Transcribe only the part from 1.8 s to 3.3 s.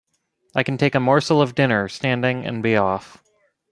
standing and be off.